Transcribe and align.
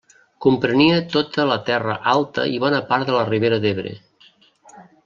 Comprenia 0.45 0.95
tota 1.17 1.45
la 1.51 1.57
Terra 1.69 1.99
Alta 2.15 2.47
i 2.55 2.59
bona 2.67 2.83
part 2.91 3.09
de 3.13 3.17
la 3.19 3.31
Ribera 3.31 3.63
d'Ebre. 3.69 3.97